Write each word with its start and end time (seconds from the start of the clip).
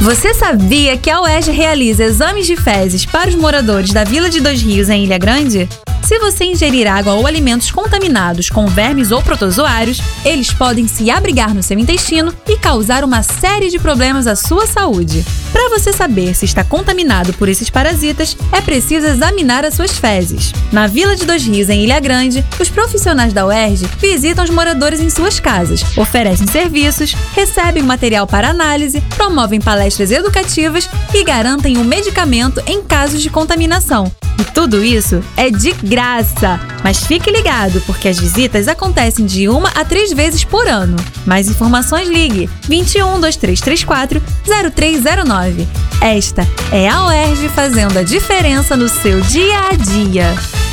Você 0.00 0.32
sabia 0.32 0.96
que 0.96 1.10
a 1.10 1.20
UERJ 1.20 1.50
realiza 1.50 2.04
exames 2.04 2.46
de 2.46 2.56
fezes 2.56 3.04
para 3.04 3.28
os 3.28 3.34
moradores 3.34 3.90
da 3.90 4.04
Vila 4.04 4.30
de 4.30 4.40
Dois 4.40 4.62
Rios 4.62 4.88
em 4.88 5.04
Ilha 5.04 5.18
Grande? 5.18 5.68
Se 6.02 6.18
você 6.18 6.44
ingerir 6.44 6.86
água 6.86 7.14
ou 7.14 7.26
alimentos 7.26 7.70
contaminados 7.70 8.48
com 8.48 8.66
vermes 8.66 9.10
ou 9.10 9.22
protozoários, 9.22 10.00
eles 10.24 10.52
podem 10.52 10.88
se 10.88 11.10
abrigar 11.10 11.54
no 11.54 11.62
seu 11.62 11.78
intestino 11.78 12.34
e 12.46 12.56
causar 12.56 13.04
uma 13.04 13.22
série 13.22 13.68
de 13.68 13.78
problemas 13.78 14.26
à 14.26 14.34
sua 14.34 14.66
saúde. 14.66 15.24
Para 15.52 15.68
você 15.70 15.92
saber 15.92 16.34
se 16.34 16.44
está 16.44 16.64
contaminado 16.64 17.32
por 17.34 17.48
esses 17.48 17.68
parasitas, 17.68 18.36
é 18.52 18.60
preciso 18.60 19.06
examinar 19.06 19.64
as 19.64 19.74
suas 19.74 19.98
fezes. 19.98 20.52
Na 20.72 20.86
Vila 20.86 21.16
de 21.16 21.26
Dois 21.26 21.44
Rios, 21.44 21.68
em 21.68 21.84
Ilha 21.84 22.00
Grande, 22.00 22.44
os 22.60 22.68
profissionais 22.68 23.32
da 23.32 23.46
UERJ 23.46 23.86
visitam 23.98 24.44
os 24.44 24.50
moradores 24.50 25.00
em 25.00 25.10
suas 25.10 25.40
casas, 25.40 25.82
oferecem 25.96 26.46
serviços, 26.46 27.14
recebem 27.34 27.82
material 27.82 28.26
para 28.26 28.50
análise, 28.50 29.00
promovem 29.16 29.60
palestras 29.60 30.10
educativas 30.10 30.88
e 31.12 31.24
garantem 31.24 31.76
o 31.76 31.80
um 31.80 31.84
medicamento 31.84 32.62
em 32.66 32.82
casos 32.82 33.22
de 33.22 33.30
contaminação. 33.30 34.10
E 34.38 34.44
tudo 34.44 34.84
isso 34.84 35.22
é 35.36 35.50
de 35.50 35.72
graça. 35.72 36.60
Mas 36.84 37.04
fique 37.04 37.30
ligado, 37.30 37.80
porque 37.82 38.08
as 38.08 38.18
visitas 38.18 38.68
acontecem 38.68 39.26
de 39.26 39.48
uma 39.48 39.68
a 39.70 39.84
três 39.84 40.12
vezes 40.12 40.44
por 40.44 40.66
ano. 40.66 40.96
Mais 41.26 41.48
informações 41.48 42.08
ligue 42.08 42.48
21 42.68 43.20
2334 43.20 44.22
0309. 44.72 45.66
Esta 46.00 46.46
é 46.70 46.88
a 46.88 47.06
OERJ 47.06 47.48
fazendo 47.48 47.98
a 47.98 48.02
diferença 48.02 48.76
no 48.76 48.88
seu 48.88 49.20
dia 49.22 49.58
a 49.68 49.74
dia. 49.74 50.67